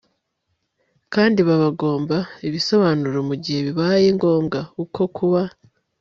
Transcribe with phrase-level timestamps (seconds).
[1.13, 2.17] kandi babagomba
[2.47, 4.59] ibisobanuro mu gihe bibaye ngombwa.
[4.83, 5.41] uko kuba